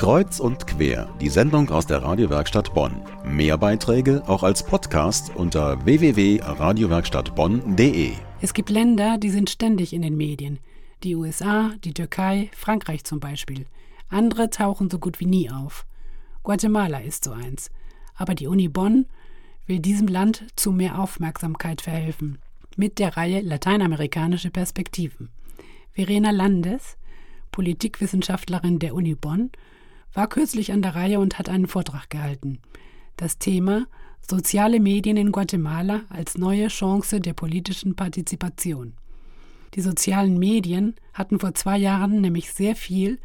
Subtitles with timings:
[0.00, 3.02] Kreuz und quer, die Sendung aus der Radiowerkstatt Bonn.
[3.22, 8.12] Mehr Beiträge auch als Podcast unter www.radiowerkstattbonn.de.
[8.40, 10.58] Es gibt Länder, die sind ständig in den Medien.
[11.02, 13.66] Die USA, die Türkei, Frankreich zum Beispiel.
[14.08, 15.84] Andere tauchen so gut wie nie auf.
[16.44, 17.70] Guatemala ist so eins.
[18.14, 19.04] Aber die Uni Bonn
[19.66, 22.38] will diesem Land zu mehr Aufmerksamkeit verhelfen.
[22.74, 25.28] Mit der Reihe Lateinamerikanische Perspektiven.
[25.92, 26.96] Verena Landes,
[27.52, 29.50] Politikwissenschaftlerin der Uni Bonn,
[30.12, 32.58] war kürzlich an der Reihe und hat einen Vortrag gehalten.
[33.16, 33.86] Das Thema
[34.30, 38.94] Soziale Medien in Guatemala als neue Chance der politischen Partizipation.
[39.74, 43.18] Die sozialen Medien hatten vor zwei Jahren nämlich sehr viel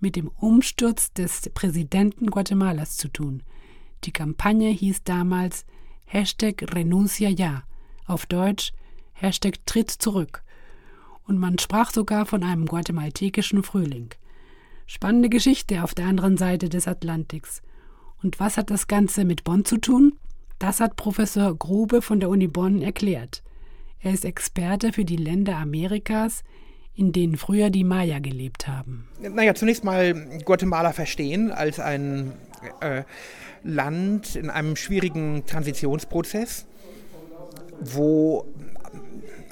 [0.00, 3.44] mit dem Umsturz des Präsidenten Guatemalas zu tun.
[4.04, 5.66] Die Kampagne hieß damals
[6.04, 7.62] Hashtag Renuncia Ja,
[8.06, 8.72] auf Deutsch
[9.12, 10.42] Hashtag Tritt zurück.
[11.28, 14.08] Und man sprach sogar von einem guatemaltekischen Frühling.
[14.92, 17.62] Spannende Geschichte auf der anderen Seite des Atlantiks.
[18.24, 20.14] Und was hat das Ganze mit Bonn zu tun?
[20.58, 23.44] Das hat Professor Grube von der Uni Bonn erklärt.
[24.00, 26.42] Er ist Experte für die Länder Amerikas,
[26.96, 29.06] in denen früher die Maya gelebt haben.
[29.20, 30.12] Naja, zunächst mal
[30.44, 32.32] Guatemala verstehen als ein
[32.80, 33.04] äh,
[33.62, 36.66] Land in einem schwierigen Transitionsprozess,
[37.80, 38.44] wo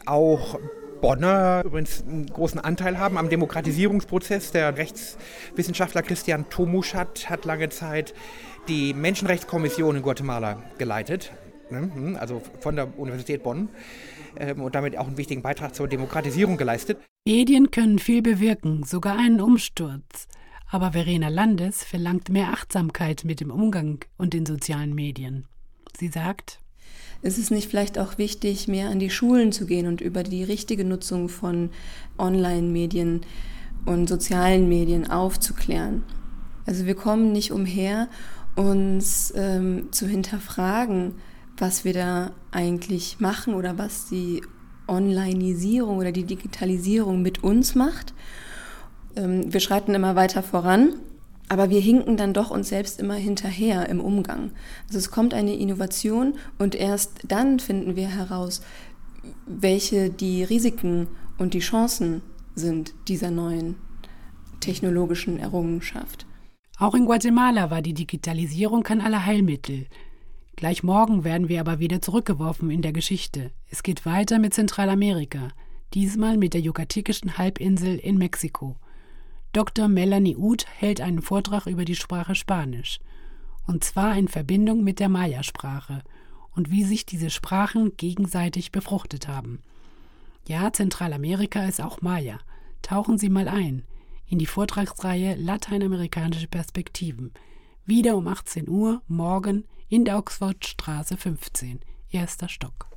[0.05, 0.59] auch
[1.01, 4.53] Bonner übrigens einen großen Anteil haben am Demokratisierungsprozess.
[4.53, 8.15] Der Rechtswissenschaftler Christian Tomuschat hat lange Zeit
[8.69, 11.33] die Menschenrechtskommission in Guatemala geleitet,
[11.71, 13.69] ne, hm, also von der Universität Bonn
[14.39, 16.99] ähm, und damit auch einen wichtigen Beitrag zur Demokratisierung geleistet.
[17.27, 20.27] Medien können viel bewirken, sogar einen Umsturz.
[20.71, 25.47] Aber Verena Landes verlangt mehr Achtsamkeit mit dem Umgang und den sozialen Medien.
[25.99, 26.61] Sie sagt,
[27.23, 30.45] ist es nicht vielleicht auch wichtig, mehr an die Schulen zu gehen und über die
[30.45, 31.71] richtige Nutzung von
[32.17, 33.23] Online-Medien
[33.87, 36.05] und sozialen Medien aufzuklären?
[36.67, 38.09] Also wir kommen nicht umher,
[38.55, 41.15] uns ähm, zu hinterfragen,
[41.57, 44.43] was wir da eigentlich machen oder was die
[44.87, 48.15] Onlineisierung oder die Digitalisierung mit uns macht.
[49.17, 50.95] Ähm, wir schreiten immer weiter voran
[51.49, 54.51] aber wir hinken dann doch uns selbst immer hinterher im Umgang.
[54.87, 58.63] Also es kommt eine Innovation und erst dann finden wir heraus,
[59.47, 62.23] welche die Risiken und die Chancen
[62.55, 63.77] sind dieser neuen
[64.61, 66.27] technologischen Errungenschaft.
[66.79, 69.87] Auch in Guatemala war die Digitalisierung kein Allerheilmittel.
[70.57, 73.53] Gleich morgen werden wir aber wieder zurückgeworfen in der Geschichte.
[73.71, 75.49] Es geht weiter mit Zentralamerika,
[75.95, 78.77] diesmal mit der yucatecischen Halbinsel in Mexiko.
[79.59, 79.89] Dr.
[79.89, 83.01] Melanie Uth hält einen Vortrag über die Sprache Spanisch,
[83.67, 86.05] und zwar in Verbindung mit der Maya-Sprache
[86.55, 89.61] und wie sich diese Sprachen gegenseitig befruchtet haben.
[90.47, 92.39] Ja, Zentralamerika ist auch Maya.
[92.83, 93.83] Tauchen Sie mal ein
[94.29, 97.33] in die Vortragsreihe Lateinamerikanische Perspektiven.
[97.85, 101.81] Wieder um 18 Uhr morgen in der Oxfordstraße 15,
[102.13, 102.88] erster Stock.